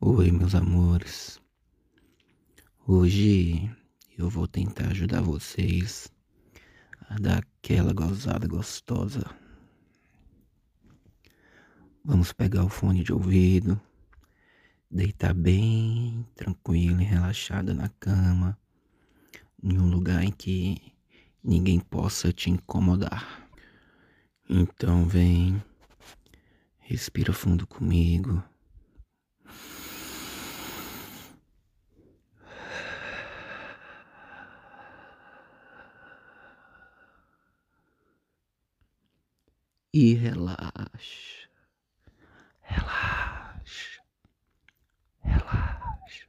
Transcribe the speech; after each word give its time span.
Oi, 0.00 0.30
meus 0.30 0.54
amores. 0.54 1.40
Hoje 2.86 3.68
eu 4.16 4.30
vou 4.30 4.46
tentar 4.46 4.92
ajudar 4.92 5.20
vocês 5.20 6.06
a 7.10 7.16
dar 7.16 7.38
aquela 7.38 7.92
gozada 7.92 8.46
gostosa. 8.46 9.24
Vamos 12.04 12.32
pegar 12.32 12.64
o 12.64 12.68
fone 12.68 13.02
de 13.02 13.12
ouvido, 13.12 13.78
deitar 14.88 15.34
bem 15.34 16.24
tranquilo 16.36 17.00
e 17.00 17.04
relaxado 17.04 17.74
na 17.74 17.88
cama, 17.88 18.56
em 19.60 19.80
um 19.80 19.90
lugar 19.90 20.22
em 20.22 20.30
que 20.30 20.80
ninguém 21.42 21.80
possa 21.80 22.32
te 22.32 22.50
incomodar. 22.50 23.50
Então 24.48 25.08
vem, 25.08 25.60
respira 26.78 27.32
fundo 27.32 27.66
comigo. 27.66 28.40
E 39.92 40.14
relaxa, 40.14 41.48
relaxa, 42.60 44.02
relaxa. 45.22 46.28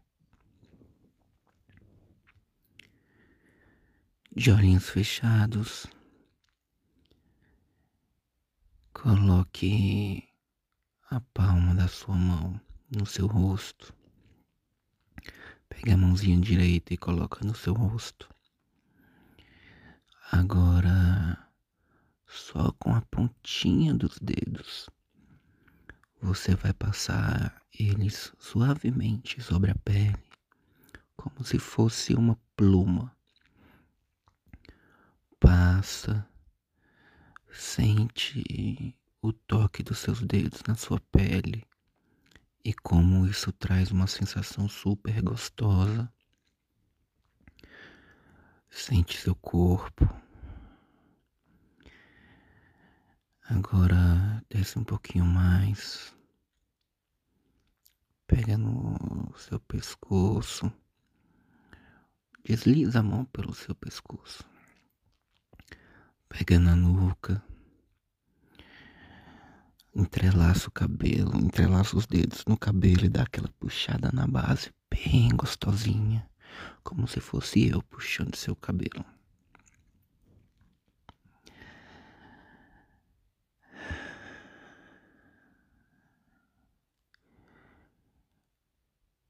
De 4.36 4.52
olhinhos 4.52 4.90
fechados, 4.90 5.88
coloque 8.94 10.30
a 11.10 11.20
palma 11.20 11.76
da 11.76 11.88
sua 11.88 12.16
mão 12.16 12.62
no 12.90 13.06
seu 13.06 13.28
rosto. 13.28 13.94
Pegue 15.68 15.92
a 15.92 15.98
mãozinha 15.98 16.40
direita 16.40 16.94
e 16.94 16.98
coloca 16.98 17.46
no 17.46 17.54
seu 17.54 17.74
rosto. 17.74 18.30
Agora 20.32 21.49
só 22.30 22.72
com 22.74 22.94
a 22.94 23.02
pontinha 23.02 23.94
dos 23.94 24.20
dedos. 24.20 24.88
Você 26.22 26.54
vai 26.56 26.72
passar 26.74 27.62
eles 27.78 28.32
suavemente 28.38 29.42
sobre 29.42 29.72
a 29.72 29.76
pele, 29.76 30.18
como 31.16 31.44
se 31.44 31.58
fosse 31.58 32.14
uma 32.14 32.40
pluma. 32.56 33.16
Passa, 35.40 36.28
sente 37.52 38.96
o 39.22 39.34
toque 39.34 39.82
dos 39.82 39.98
seus 39.98 40.22
dedos 40.22 40.62
na 40.68 40.76
sua 40.76 41.00
pele 41.00 41.66
e 42.64 42.74
como 42.74 43.26
isso 43.26 43.52
traz 43.54 43.90
uma 43.92 44.06
sensação 44.06 44.70
super 44.70 45.22
gostosa. 45.22 46.12
Sente 48.70 49.18
seu 49.18 49.34
corpo 49.34 50.08
Agora 53.50 54.44
desce 54.48 54.78
um 54.78 54.84
pouquinho 54.84 55.26
mais. 55.26 56.16
Pega 58.28 58.56
no 58.56 59.34
seu 59.36 59.60
pescoço. 59.60 60.72
Desliza 62.44 63.00
a 63.00 63.04
mão 63.04 63.26
pelo 63.26 63.56
seu 63.56 63.74
pescoço. 63.74 64.44
Pega 66.30 66.60
na 66.60 66.76
nuca. 66.76 67.44
Entrelaça 69.96 70.68
o 70.68 70.72
cabelo, 70.72 71.36
entrelaça 71.36 71.98
os 71.98 72.06
dedos 72.06 72.46
no 72.46 72.56
cabelo 72.56 73.06
e 73.06 73.10
dá 73.10 73.24
aquela 73.24 73.50
puxada 73.60 74.12
na 74.14 74.28
base 74.28 74.72
bem 74.92 75.30
gostosinha, 75.30 76.30
como 76.84 77.08
se 77.08 77.20
fosse 77.20 77.68
eu 77.70 77.82
puxando 77.82 78.36
seu 78.36 78.56
cabelo. 78.56 79.04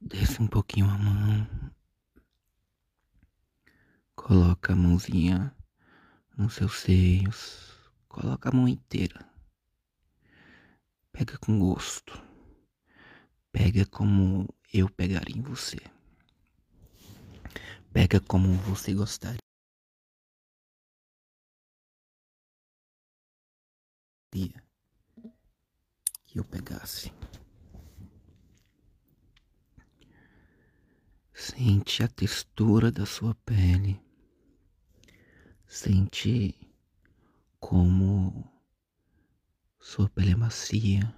Desce 0.10 0.42
um 0.42 0.48
pouquinho 0.48 0.90
a 0.90 0.98
mão. 0.98 1.48
Coloca 4.16 4.74
a 4.74 4.76
mãozinha 4.76 5.56
nos 6.36 6.56
seus 6.56 6.80
seios. 6.80 7.92
Coloca 8.08 8.50
a 8.50 8.52
mão 8.52 8.68
inteira. 8.68 9.24
Pega 11.12 11.38
com 11.38 11.60
gosto. 11.60 12.20
Pega 13.52 13.86
como 13.86 14.52
eu 14.74 14.90
pegaria 14.90 15.38
em 15.38 15.44
você. 15.44 15.78
Pega 17.94 18.20
como 18.20 18.52
você 18.64 18.96
gostaria. 18.96 19.38
Que 26.26 26.40
eu 26.40 26.44
pegasse. 26.44 27.14
Sente 31.42 32.04
a 32.04 32.08
textura 32.10 32.92
da 32.92 33.06
sua 33.06 33.34
pele. 33.46 33.98
Sente 35.66 36.54
como 37.62 38.46
sua 39.80 40.10
pele 40.10 40.32
é 40.32 40.36
macia, 40.36 41.16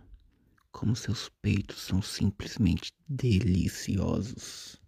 como 0.71 0.95
seus 0.95 1.27
peitos 1.41 1.81
são 1.81 2.03
simplesmente 2.03 2.93
deliciosos. 3.09 4.79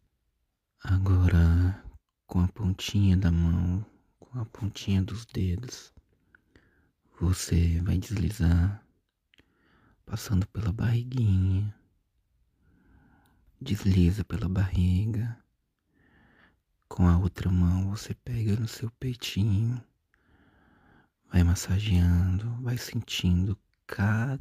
Agora, 0.84 1.84
com 2.28 2.40
a 2.40 2.48
pontinha 2.50 3.18
da 3.18 3.32
mão, 3.32 3.84
com 4.20 4.40
a 4.40 4.46
pontinha 4.46 5.02
dos 5.02 5.26
dedos, 5.26 5.92
você 7.20 7.82
vai 7.82 7.98
deslizar, 7.98 8.86
passando 10.06 10.48
pela 10.50 10.72
barriguinha, 10.72 11.76
desliza 13.64 14.24
pela 14.26 14.50
barriga. 14.50 15.42
Com 16.88 17.08
a 17.08 17.18
outra 17.18 17.50
mão 17.50 17.90
você 17.90 18.14
pega 18.14 18.56
no 18.60 18.68
seu 18.68 18.92
peitinho, 18.92 19.82
vai 21.32 21.44
massageando, 21.44 22.62
vai 22.62 22.78
sentindo 22.78 23.58
cada 23.88 24.40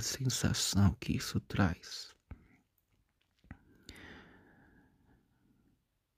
sensação 0.00 0.96
que 1.00 1.16
isso 1.16 1.40
traz. 1.40 2.14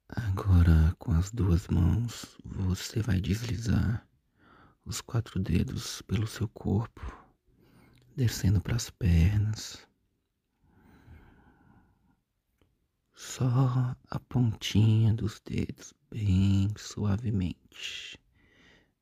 Agora, 0.09 0.95
com 0.99 1.13
as 1.13 1.33
duas 1.33 1.67
mãos, 1.69 2.37
você 2.45 3.01
vai 3.01 3.21
deslizar 3.21 4.07
os 4.85 5.01
quatro 5.01 5.41
dedos 5.41 6.01
pelo 6.03 6.27
seu 6.27 6.47
corpo, 6.49 7.03
descendo 8.15 8.61
para 8.61 8.77
as 8.77 8.89
pernas, 8.89 9.86
Só 13.19 13.97
a 14.11 14.21
pontinha 14.21 15.15
dos 15.15 15.41
dedos, 15.41 15.95
bem 16.11 16.69
suavemente, 16.77 18.21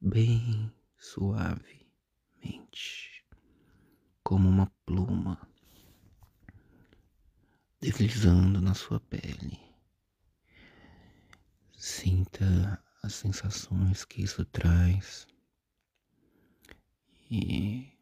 bem 0.00 0.72
suavemente, 0.96 1.84
como 4.22 4.48
uma 4.48 4.70
pluma. 4.86 5.36
Deslizando 7.80 8.60
na 8.60 8.72
sua 8.72 9.00
pele. 9.00 9.58
Sinta 11.76 12.80
as 13.02 13.14
sensações 13.14 14.04
que 14.04 14.22
isso 14.22 14.44
traz. 14.44 15.26
E 17.28 17.98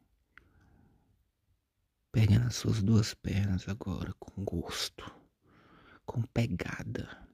pegue 2.11 2.37
nas 2.37 2.53
suas 2.53 2.83
duas 2.83 3.15
pernas 3.15 3.67
agora 3.67 4.13
com 4.19 4.45
gosto 4.45 5.22
com 6.05 6.21
pegada, 6.21 7.27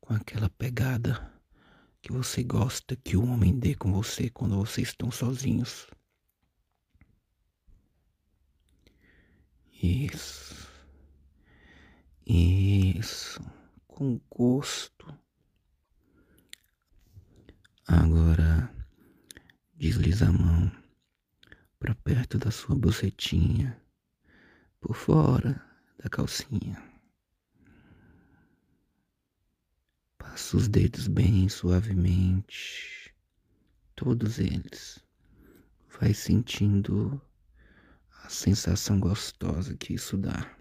com 0.00 0.14
aquela 0.14 0.48
pegada 0.50 1.32
que 2.00 2.12
você 2.12 2.42
gosta 2.42 2.96
que 2.96 3.16
o 3.16 3.24
homem 3.24 3.58
dê 3.58 3.74
com 3.74 3.92
você 3.92 4.28
quando 4.28 4.56
vocês 4.56 4.88
estão 4.88 5.10
sozinhos. 5.10 5.86
Isso. 9.82 10.68
Isso. 12.26 13.40
Com 13.86 14.20
gosto. 14.30 15.06
Agora 17.86 18.74
desliza 19.74 20.28
a 20.28 20.32
mão 20.32 20.70
para 21.78 21.94
perto 21.96 22.38
da 22.38 22.50
sua 22.50 22.76
bocetinha, 22.76 23.76
por 24.80 24.94
fora 24.94 25.60
da 25.98 26.08
calcinha. 26.08 26.91
Passa 30.32 30.56
os 30.56 30.66
dedos 30.66 31.08
bem 31.08 31.46
suavemente, 31.46 33.14
todos 33.94 34.38
eles. 34.38 34.98
Vai 36.00 36.14
sentindo 36.14 37.20
a 38.24 38.30
sensação 38.30 38.98
gostosa 38.98 39.76
que 39.76 39.92
isso 39.92 40.16
dá. 40.16 40.56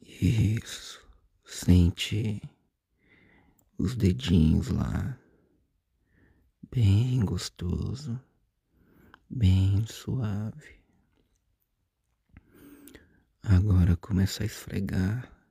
Isso. 0.00 1.06
Sente 1.44 2.40
os 3.76 3.94
dedinhos 3.94 4.68
lá. 4.68 5.20
Bem 6.70 7.20
gostoso. 7.20 8.18
Bem 9.28 9.84
suave. 9.86 10.80
Agora 13.42 13.94
começa 13.94 14.42
a 14.42 14.46
esfregar 14.46 15.41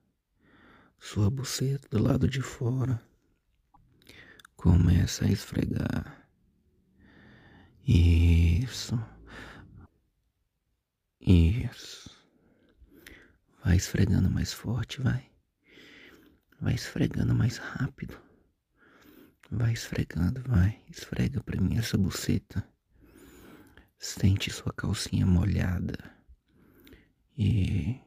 sua 1.02 1.28
buceta 1.28 1.88
do 1.90 2.00
lado 2.00 2.28
de 2.28 2.40
fora. 2.40 3.02
Começa 4.54 5.24
a 5.24 5.28
esfregar. 5.28 6.28
Isso. 7.84 8.96
Isso. 11.20 12.08
Vai 13.64 13.76
esfregando 13.76 14.30
mais 14.30 14.52
forte, 14.52 15.02
vai. 15.02 15.28
Vai 16.60 16.74
esfregando 16.74 17.34
mais 17.34 17.56
rápido. 17.56 18.16
Vai 19.50 19.72
esfregando, 19.72 20.40
vai. 20.42 20.80
Esfrega 20.88 21.42
pra 21.42 21.60
mim 21.60 21.76
essa 21.78 21.98
buceta. 21.98 22.64
Sente 23.98 24.52
sua 24.52 24.72
calcinha 24.72 25.26
molhada. 25.26 25.98
E 27.36 28.00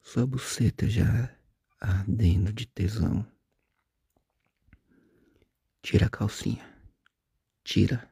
sua 0.00 0.26
buceta 0.26 0.88
já 0.88 1.38
ardendo 1.80 2.52
de 2.52 2.66
tesão. 2.66 3.26
Tira 5.82 6.06
a 6.06 6.10
calcinha. 6.10 6.68
Tira. 7.64 8.10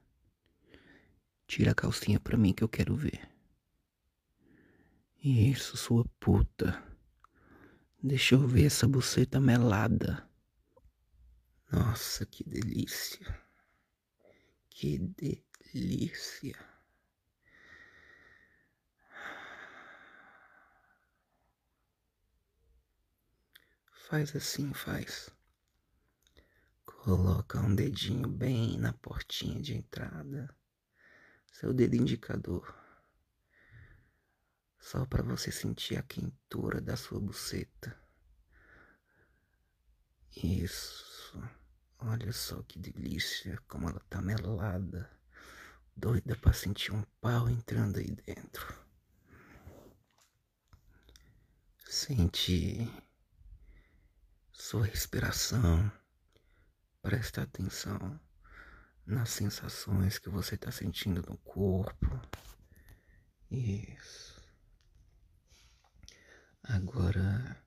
Tira 1.46 1.72
a 1.72 1.74
calcinha 1.74 2.18
pra 2.18 2.36
mim 2.36 2.52
que 2.52 2.64
eu 2.64 2.68
quero 2.68 2.96
ver. 2.96 3.28
Isso, 5.22 5.76
sua 5.76 6.04
puta. 6.18 6.82
Deixa 8.02 8.34
eu 8.34 8.46
ver 8.46 8.66
essa 8.66 8.86
buceta 8.86 9.40
melada. 9.40 10.28
Nossa, 11.70 12.24
que 12.24 12.44
delícia. 12.44 13.38
Que 14.70 14.98
delícia. 14.98 16.56
Faz 24.08 24.34
assim, 24.34 24.72
faz. 24.72 25.28
Coloca 26.82 27.60
um 27.60 27.74
dedinho 27.74 28.26
bem 28.26 28.78
na 28.78 28.94
portinha 28.94 29.60
de 29.60 29.74
entrada. 29.74 30.48
Seu 31.52 31.74
dedo 31.74 31.94
indicador 31.94 32.74
só 34.80 35.04
para 35.04 35.22
você 35.22 35.52
sentir 35.52 35.98
a 35.98 36.02
quentura 36.02 36.80
da 36.80 36.96
sua 36.96 37.20
buceta. 37.20 37.94
Isso. 40.34 41.38
Olha 41.98 42.32
só 42.32 42.62
que 42.62 42.78
delícia, 42.78 43.58
como 43.68 43.90
ela 43.90 44.00
tá 44.08 44.22
melada. 44.22 45.10
Doida 45.94 46.34
para 46.34 46.54
sentir 46.54 46.94
um 46.94 47.02
pau 47.20 47.46
entrando 47.46 47.98
aí 47.98 48.10
dentro. 48.10 48.74
Sente 51.84 52.90
sua 54.58 54.84
respiração. 54.84 55.90
Presta 57.00 57.42
atenção 57.42 58.20
nas 59.06 59.30
sensações 59.30 60.18
que 60.18 60.28
você 60.28 60.56
está 60.56 60.70
sentindo 60.72 61.22
no 61.22 61.38
corpo. 61.38 62.06
Isso. 63.50 64.42
Agora 66.64 67.64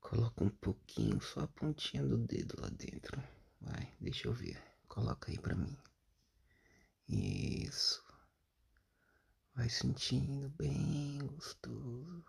coloca 0.00 0.44
um 0.44 0.50
pouquinho, 0.50 1.22
só 1.22 1.40
a 1.40 1.48
pontinha 1.48 2.04
do 2.04 2.18
dedo 2.18 2.60
lá 2.60 2.68
dentro. 2.70 3.22
Vai, 3.60 3.94
deixa 4.00 4.26
eu 4.28 4.34
ver. 4.34 4.60
Coloca 4.88 5.30
aí 5.30 5.38
pra 5.38 5.54
mim. 5.54 5.78
Isso. 7.08 8.04
Vai 9.54 9.70
sentindo 9.70 10.50
bem 10.50 11.18
gostoso. 11.18 12.24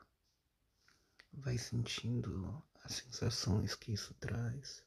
Vai 1.34 1.58
sentindo 1.58 2.64
as 2.86 2.94
sensações 2.94 3.74
que 3.76 3.92
isso 3.92 4.14
traz. 4.16 4.84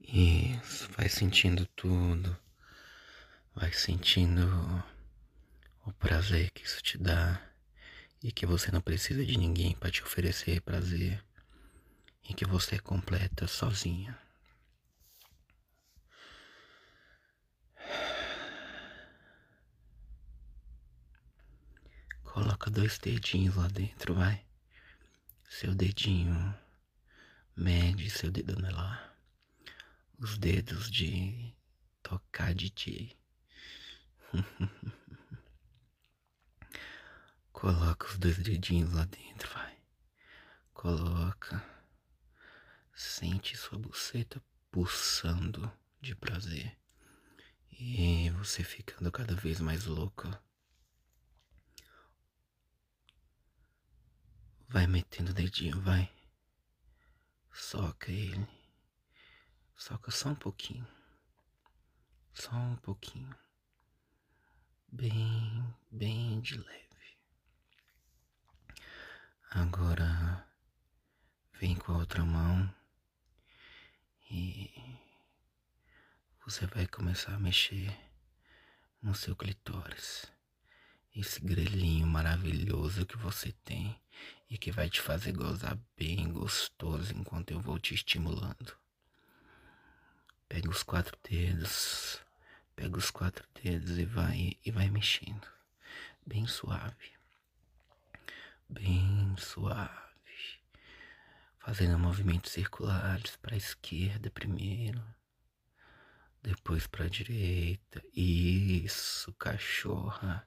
Isso, 0.00 0.90
vai 0.96 1.08
sentindo 1.08 1.64
tudo. 1.76 2.36
Vai 3.54 3.72
sentindo 3.72 4.44
o 5.86 5.92
prazer 5.92 6.50
que 6.50 6.64
isso 6.64 6.82
te 6.82 6.98
dá 6.98 7.40
e 8.22 8.32
que 8.32 8.44
você 8.44 8.72
não 8.72 8.80
precisa 8.80 9.24
de 9.24 9.38
ninguém 9.38 9.74
para 9.76 9.90
te 9.90 10.02
oferecer 10.02 10.60
prazer 10.62 11.24
e 12.28 12.34
que 12.34 12.44
você 12.44 12.76
é 12.76 12.78
completa 12.78 13.46
sozinha. 13.46 14.18
Coloca 22.24 22.70
dois 22.70 22.98
dedinhos 22.98 23.56
lá 23.56 23.68
dentro, 23.68 24.14
vai. 24.14 24.49
Seu 25.50 25.74
dedinho 25.74 26.54
mede 27.56 28.08
seu 28.08 28.30
dedo 28.30 28.56
lá. 28.72 29.12
Os 30.16 30.38
dedos 30.38 30.88
de 30.88 31.52
tocar 32.00 32.54
de 32.54 32.70
ti. 32.70 33.18
Coloca 37.52 38.06
os 38.06 38.16
dois 38.16 38.38
dedinhos 38.38 38.92
lá 38.92 39.04
dentro, 39.06 39.52
vai. 39.52 39.76
Coloca. 40.72 41.62
Sente 42.94 43.56
sua 43.56 43.76
buceta 43.76 44.40
pulsando 44.70 45.70
de 46.00 46.14
prazer. 46.14 46.78
E 47.72 48.30
você 48.30 48.62
ficando 48.62 49.10
cada 49.10 49.34
vez 49.34 49.60
mais 49.60 49.84
louca. 49.84 50.40
Vai 54.72 54.86
metendo 54.86 55.32
o 55.32 55.34
dedinho, 55.34 55.80
vai. 55.80 56.08
Soca 57.52 58.12
ele. 58.12 58.46
Soca 59.76 60.12
só 60.12 60.28
um 60.28 60.34
pouquinho. 60.36 60.86
Só 62.32 62.54
um 62.54 62.76
pouquinho. 62.76 63.34
Bem, 64.86 65.74
bem 65.90 66.40
de 66.40 66.56
leve. 66.56 67.18
Agora 69.50 70.48
vem 71.54 71.74
com 71.74 71.90
a 71.90 71.98
outra 71.98 72.24
mão 72.24 72.72
e 74.30 74.72
você 76.44 76.64
vai 76.66 76.86
começar 76.86 77.34
a 77.34 77.40
mexer 77.40 77.92
no 79.02 79.16
seu 79.16 79.34
clitóris. 79.34 80.30
Esse 81.14 81.40
grelhinho 81.40 82.06
maravilhoso 82.06 83.04
que 83.04 83.16
você 83.16 83.52
tem 83.64 83.98
e 84.48 84.56
que 84.56 84.70
vai 84.70 84.88
te 84.88 85.00
fazer 85.00 85.32
gozar 85.32 85.78
bem 85.96 86.30
gostoso 86.32 87.12
enquanto 87.14 87.50
eu 87.50 87.60
vou 87.60 87.78
te 87.78 87.94
estimulando. 87.94 88.76
Pega 90.48 90.68
os 90.68 90.82
quatro 90.82 91.16
dedos, 91.28 92.20
pega 92.74 92.96
os 92.96 93.10
quatro 93.10 93.46
dedos 93.62 93.98
e 93.98 94.04
vai 94.04 94.56
e 94.64 94.70
vai 94.70 94.88
mexendo, 94.90 95.46
bem 96.26 96.46
suave 96.46 97.20
bem 98.70 99.34
suave, 99.36 99.90
fazendo 101.58 101.98
movimentos 101.98 102.52
circulares 102.52 103.36
para 103.36 103.54
a 103.54 103.58
esquerda 103.58 104.30
primeiro, 104.30 105.02
depois 106.40 106.86
para 106.86 107.06
a 107.06 107.08
direita. 107.08 108.00
Isso, 108.14 109.32
cachorra. 109.34 110.46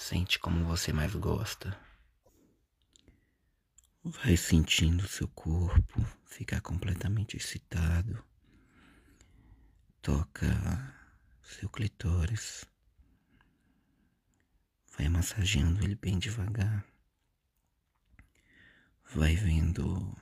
Sente 0.00 0.38
como 0.38 0.64
você 0.64 0.92
mais 0.92 1.14
gosta. 1.14 1.78
Vai 4.02 4.36
sentindo 4.36 5.06
seu 5.06 5.28
corpo 5.28 6.04
ficar 6.24 6.60
completamente 6.60 7.36
excitado. 7.36 8.24
Toca 10.00 10.46
seu 11.42 11.68
clitóris. 11.68 12.64
Vai 14.96 15.08
massageando 15.08 15.84
ele 15.84 15.94
bem 15.94 16.18
devagar 16.18 16.84
vai 19.14 19.34
vendo, 19.34 20.16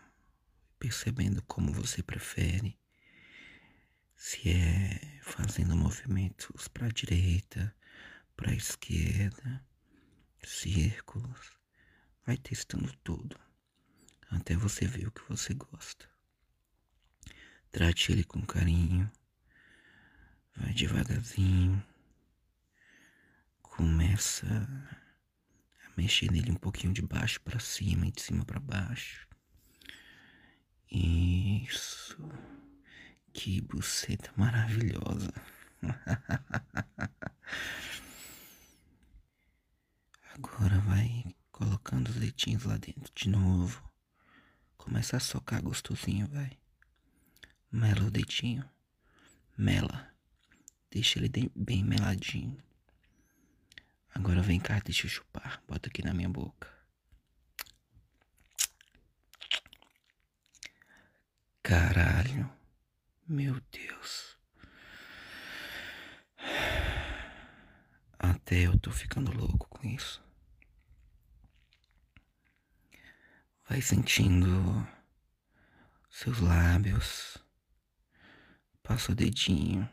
percebendo 0.78 1.42
como 1.42 1.72
você 1.72 2.02
prefere. 2.02 2.78
Se 4.16 4.48
é 4.50 5.20
fazendo 5.22 5.76
movimentos 5.76 6.68
para 6.68 6.86
a 6.86 6.90
direita, 6.90 7.74
para 8.36 8.50
a 8.50 8.54
esquerda, 8.54 9.64
círculos, 10.44 11.52
vai 12.26 12.36
testando 12.36 12.92
tudo 13.04 13.38
até 14.30 14.54
você 14.54 14.86
ver 14.86 15.08
o 15.08 15.12
que 15.12 15.22
você 15.28 15.54
gosta. 15.54 16.08
Trate 17.70 18.12
ele 18.12 18.24
com 18.24 18.44
carinho, 18.44 19.10
vai 20.56 20.72
devagarzinho, 20.72 21.82
começa 23.62 24.46
a 24.46 25.08
Mexer 25.96 26.30
nele 26.30 26.52
um 26.52 26.56
pouquinho 26.56 26.92
de 26.92 27.02
baixo 27.02 27.40
para 27.40 27.58
cima 27.58 28.06
e 28.06 28.12
de 28.12 28.22
cima 28.22 28.44
para 28.44 28.60
baixo. 28.60 29.26
Isso. 30.90 32.16
Que 33.32 33.60
buceta 33.60 34.32
maravilhosa. 34.36 35.32
Agora 40.40 40.78
vai 40.78 41.34
colocando 41.50 42.10
os 42.10 42.16
leitinhos 42.16 42.62
lá 42.62 42.76
dentro 42.76 43.12
de 43.12 43.28
novo. 43.28 43.82
Começa 44.76 45.16
a 45.16 45.20
socar 45.20 45.60
gostosinho, 45.60 46.28
vai. 46.28 46.56
Mela 47.72 48.04
o 48.04 48.10
dedinho. 48.10 48.64
Mela. 49.56 50.14
Deixa 50.92 51.18
ele 51.18 51.50
bem 51.56 51.82
meladinho. 51.82 52.56
Agora 54.14 54.40
vem 54.40 54.60
cá, 54.60 54.78
deixa 54.78 55.06
eu 55.06 55.10
chupar. 55.10 55.60
Bota 55.66 55.88
aqui 55.88 56.04
na 56.04 56.14
minha 56.14 56.28
boca. 56.28 56.72
Caralho. 61.64 62.48
Meu 63.26 63.60
Deus. 63.72 64.38
Até 68.16 68.60
eu 68.60 68.78
tô 68.78 68.92
ficando 68.92 69.32
louco 69.36 69.68
com 69.68 69.84
isso. 69.84 70.27
Vai 73.68 73.82
sentindo 73.82 74.88
seus 76.08 76.40
lábios. 76.40 77.36
Passa 78.82 79.12
o 79.12 79.14
dedinho 79.14 79.86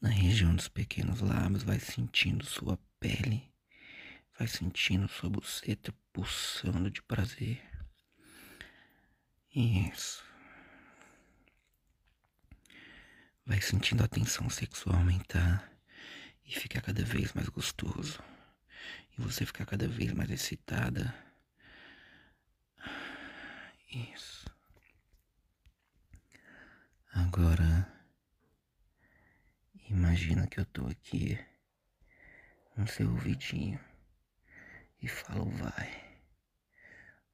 na 0.00 0.08
região 0.08 0.56
dos 0.56 0.68
pequenos 0.68 1.20
lábios, 1.20 1.62
vai 1.62 1.78
sentindo 1.78 2.46
sua 2.46 2.78
pele, 2.98 3.52
vai 4.38 4.48
sentindo 4.48 5.06
sua 5.06 5.28
buceta 5.28 5.92
pulsando 6.10 6.90
de 6.90 7.02
prazer. 7.02 7.62
Isso. 9.54 10.24
Vai 13.44 13.60
sentindo 13.60 14.02
a 14.02 14.08
tensão 14.08 14.48
sexual 14.48 14.96
aumentar 14.96 15.70
e 16.42 16.58
ficar 16.58 16.80
cada 16.80 17.04
vez 17.04 17.34
mais 17.34 17.50
gostoso. 17.50 18.18
E 19.12 19.20
você 19.20 19.44
ficar 19.44 19.66
cada 19.66 19.86
vez 19.86 20.14
mais 20.14 20.30
excitada 20.30 21.27
isso. 23.90 24.46
Agora, 27.12 27.90
imagina 29.88 30.46
que 30.46 30.60
eu 30.60 30.64
tô 30.66 30.86
aqui 30.86 31.38
no 32.76 32.86
seu 32.86 33.10
ouvidinho 33.10 33.80
e 35.00 35.08
falo: 35.08 35.50
vai, 35.50 36.20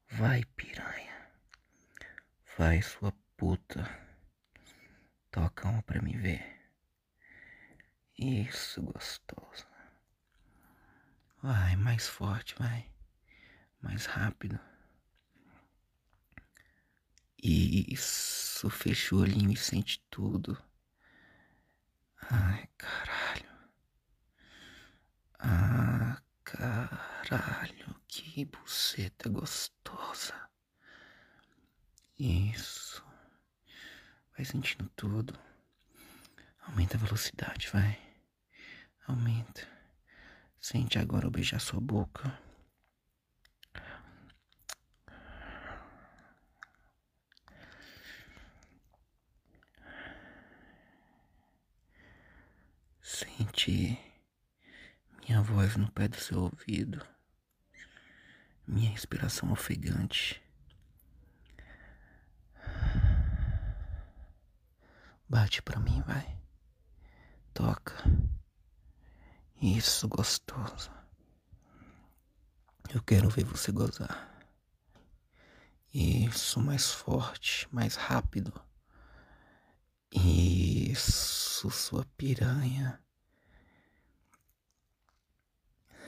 vai, 0.09 0.43
piranha, 0.55 1.29
vai, 2.57 2.81
sua 2.81 3.11
puta, 3.37 3.83
toca 5.31 5.67
uma 5.67 5.83
pra 5.83 6.01
me 6.01 6.17
ver. 6.17 6.55
Isso, 8.17 8.81
gostoso. 8.81 9.67
Vai, 11.43 11.75
mais 11.75 12.07
forte, 12.07 12.55
vai, 12.57 12.89
mais 13.81 14.05
rápido. 14.05 14.59
Isso, 17.47 18.71
fecha 18.71 19.13
o 19.13 19.19
olhinho 19.19 19.51
e 19.51 19.55
sente 19.55 20.03
tudo. 20.09 20.57
Ai, 22.19 22.67
caralho. 22.75 23.45
Ah, 25.37 26.19
caralho, 26.43 27.95
que 28.07 28.45
buceta 28.45 29.29
gostosa. 29.29 30.49
Isso. 32.17 33.05
Vai 34.35 34.43
sentindo 34.43 34.89
tudo. 34.95 35.37
Aumenta 36.61 36.97
a 36.97 36.99
velocidade, 36.99 37.69
vai. 37.71 38.01
Aumenta. 39.07 39.67
Sente 40.59 40.97
agora 40.97 41.27
eu 41.27 41.31
beijar 41.31 41.61
sua 41.61 41.79
boca. 41.79 42.44
Sente 53.15 53.97
minha 55.21 55.41
voz 55.41 55.77
no 55.77 55.89
pé 55.89 56.05
do 56.05 56.17
seu 56.17 56.37
ouvido, 56.37 57.01
minha 58.67 58.91
respiração 58.91 59.53
ofegante. 59.53 60.43
Bate 65.29 65.61
pra 65.61 65.79
mim, 65.79 66.01
vai. 66.01 66.37
Toca. 67.53 68.03
Isso, 69.61 70.09
gostoso. 70.09 70.91
Eu 72.93 73.01
quero 73.01 73.29
ver 73.29 73.45
você 73.45 73.71
gozar. 73.71 74.45
Isso, 75.93 76.59
mais 76.59 76.91
forte, 76.91 77.65
mais 77.73 77.95
rápido. 77.95 78.51
Isso, 80.11 81.71
sua 81.71 82.03
piranha. 82.17 83.04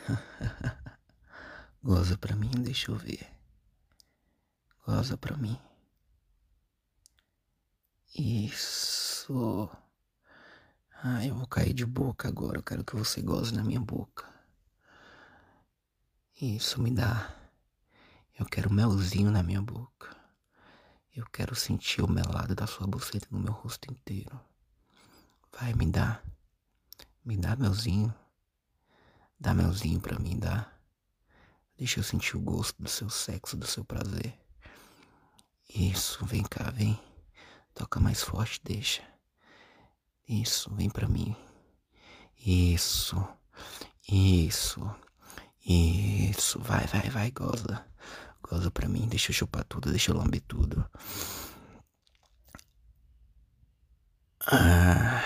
Goza 1.83 2.17
pra 2.17 2.35
mim, 2.35 2.51
deixa 2.51 2.91
eu 2.91 2.95
ver. 2.95 3.27
Goza 4.85 5.17
pra 5.17 5.35
mim. 5.37 5.59
Isso. 8.15 9.69
Ah, 11.03 11.25
eu 11.25 11.35
vou 11.35 11.47
cair 11.47 11.73
de 11.73 11.85
boca 11.85 12.27
agora. 12.27 12.57
Eu 12.57 12.63
quero 12.63 12.83
que 12.83 12.95
você 12.95 13.21
goze 13.21 13.53
na 13.53 13.63
minha 13.63 13.79
boca. 13.79 14.25
Isso 16.41 16.81
me 16.81 16.91
dá. 16.91 17.35
Eu 18.39 18.45
quero 18.45 18.71
melzinho 18.71 19.31
na 19.31 19.43
minha 19.43 19.61
boca. 19.61 20.15
Eu 21.15 21.25
quero 21.31 21.55
sentir 21.55 22.01
o 22.01 22.07
melado 22.09 22.53
da 22.55 22.67
sua 22.67 22.85
buceta 22.87 23.27
no 23.31 23.39
meu 23.39 23.51
rosto 23.51 23.91
inteiro. 23.91 24.39
Vai, 25.51 25.73
me 25.73 25.87
dá. 25.87 26.21
Me 27.25 27.35
dá 27.35 27.55
melzinho. 27.55 28.13
Dá 29.39 29.53
melzinho 29.53 29.99
pra 29.99 30.19
mim, 30.19 30.37
dá. 30.37 30.71
Deixa 31.77 31.99
eu 31.99 32.03
sentir 32.03 32.35
o 32.37 32.41
gosto 32.41 32.81
do 32.81 32.89
seu 32.89 33.09
sexo, 33.09 33.55
do 33.55 33.67
seu 33.67 33.85
prazer. 33.85 34.33
Isso, 35.69 36.25
vem 36.25 36.43
cá, 36.43 36.71
vem. 36.71 36.99
Toca 37.73 37.99
mais 37.99 38.23
forte, 38.23 38.59
deixa. 38.63 39.03
Isso, 40.27 40.73
vem 40.73 40.89
pra 40.89 41.07
mim. 41.07 41.35
Isso, 42.37 43.15
isso, 44.09 44.89
isso. 45.65 46.59
Vai, 46.59 46.85
vai, 46.87 47.09
vai, 47.09 47.31
goza. 47.31 47.85
Goza 48.41 48.71
pra 48.71 48.87
mim, 48.87 49.07
deixa 49.07 49.31
eu 49.31 49.35
chupar 49.35 49.63
tudo, 49.65 49.89
deixa 49.89 50.11
eu 50.11 50.17
lamber 50.17 50.41
tudo. 50.47 50.89
Ah. 54.49 55.21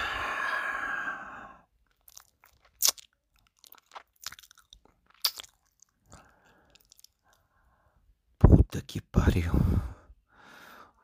Puta 8.39 8.81
que 8.81 8.99
pariu. 9.23 9.53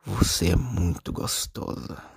Você 0.03 0.49
é 0.49 0.55
muito 0.55 1.13
gostosa. 1.13 2.16